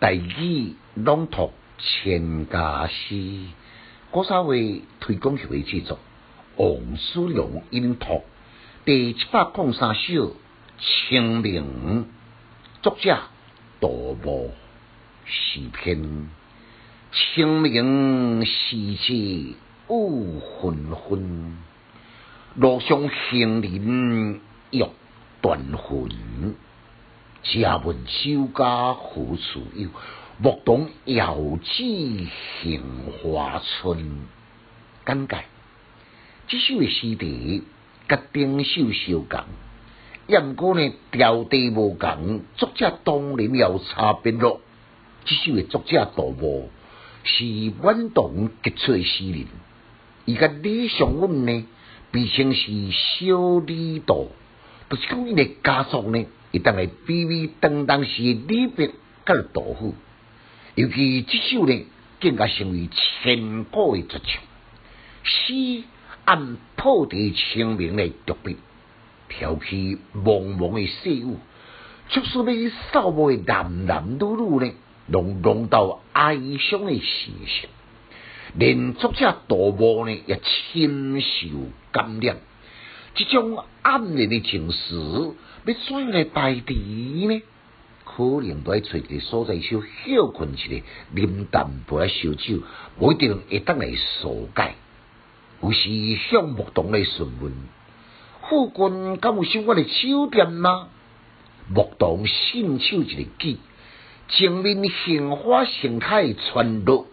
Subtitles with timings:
[0.00, 3.44] 大义朗读千家诗，
[4.10, 5.98] 古三位推广协会制作，
[6.56, 8.24] 王思良音读
[8.86, 10.00] 第七百零三首
[10.78, 12.04] 《清明》，
[12.82, 13.18] 作者
[13.78, 14.54] 杜牧
[15.26, 16.30] 诗篇。
[17.12, 19.56] 清明时节雨
[20.62, 21.58] 纷纷，
[22.54, 24.40] 路上行人
[24.70, 24.82] 欲
[25.42, 26.08] 断魂。
[27.42, 29.88] 借问酒家何处有？
[30.42, 31.84] 牧童遥指
[32.62, 32.82] 杏
[33.22, 34.26] 花村。
[35.04, 35.44] 简介：
[36.48, 37.62] 这首的诗题
[38.08, 39.40] 甲顶首相共，
[40.50, 44.62] 毋过呢调地无共，作者当然有差别咯。
[45.26, 46.70] 这首的作者杜牧
[47.22, 47.44] 是
[47.82, 49.46] 晚唐杰出的诗人，
[50.24, 51.66] 伊甲李尚温呢，
[52.10, 54.30] 被称是小李杜，
[54.90, 56.26] 就是讲伊的家族呢。
[56.52, 58.88] 伊当来比比当当时李白
[59.24, 59.94] 甲杜甫，
[60.74, 61.86] 尤其这首呢，
[62.20, 64.42] 更加成为千古的绝唱。
[65.22, 65.84] 诗
[66.24, 68.56] 按破地清明的独笔，
[69.28, 71.36] 飘起蒙蒙的细雨，
[72.08, 74.72] 就使要扫墓的男男女女呢，
[75.06, 77.70] 拢浓到哀伤的心情。
[78.56, 80.40] 连作者杜牧呢，也
[80.72, 81.48] 深受
[81.92, 82.38] 感染。
[83.14, 84.94] 这种暗恋的情绪，
[85.64, 87.42] 要怎样来排除呢？
[88.04, 90.82] 可能都要找一个所在，小休困一下，
[91.14, 92.62] 啉淡薄小酒，
[92.98, 94.74] 不一定会当来疏解。
[95.62, 95.90] 有时
[96.30, 97.52] 向牧童来询问：
[98.48, 100.88] 附近敢有想我的酒店吗？
[101.68, 103.58] 牧童信手一个记，
[104.28, 107.06] 前面杏花盛开传落。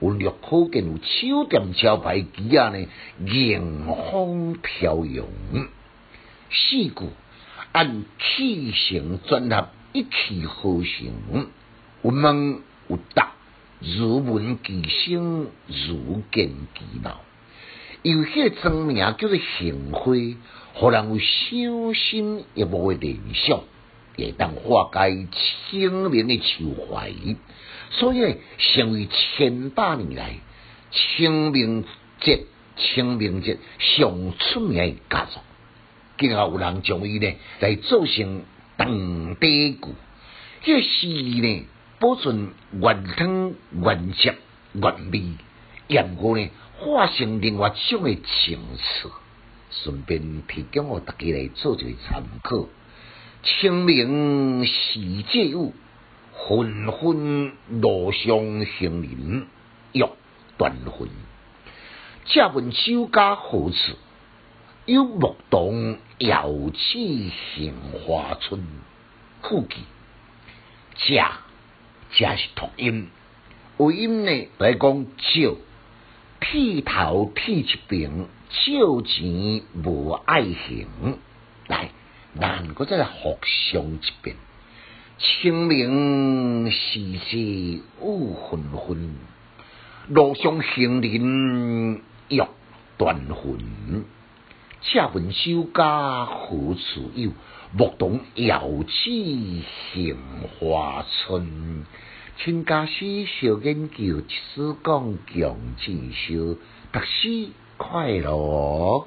[0.00, 2.86] 有绿可见有酒店招牌旗啊呢，
[3.24, 5.26] 迎风飘扬。
[6.50, 6.94] 四句
[7.72, 11.46] 按气声转合，一气呵成。
[12.02, 13.32] 有问有答，
[13.80, 17.20] 如闻其声，如见其貌。
[18.02, 20.12] 有些真名叫做杏花，
[20.74, 23.60] 互人有伤心亦无会联想，
[24.18, 25.26] 也当化解
[25.70, 27.10] 清明的愁怀。
[27.90, 30.34] 所以成为千百年来
[30.90, 31.84] 清明
[32.20, 32.44] 节、
[32.76, 35.40] 清明节上出名的家族，
[36.18, 38.42] 今后有人将伊呢来做成
[38.76, 39.88] 长地句，
[40.62, 41.64] 这诗呢
[41.98, 44.34] 保存原汤原汁
[44.74, 45.22] 原味，
[45.88, 49.08] 然后呢化成另外一种的情词，
[49.70, 52.66] 顺便提供我大家来做一个参考。
[53.42, 55.72] 清明时节雨。
[56.48, 59.46] 纷纷路上行人
[59.92, 60.02] 欲
[60.56, 61.08] 断魂。
[62.24, 63.96] 借问酒家何处？
[64.86, 68.64] 有牧童遥指杏花村。
[69.42, 69.76] 副记：
[70.96, 71.22] 借
[72.14, 73.08] 借是读音，
[73.76, 75.54] 为音呢来讲借，
[76.40, 81.18] 剃头剃一平，借钱无爱行。
[81.66, 81.90] 来，
[82.78, 84.36] 搁再来复上一遍。
[85.18, 87.82] 清明时节雨
[88.48, 89.16] 纷纷，
[90.06, 92.40] 路上行人欲
[92.96, 94.04] 断魂。
[94.80, 97.32] 借问酒家何处有？
[97.76, 99.10] 牧童遥指
[99.92, 100.16] 杏
[100.60, 101.84] 花村。
[102.36, 104.24] 请家师小研究，一
[104.54, 106.56] 丝讲强进修，
[106.92, 109.04] 读书快乐。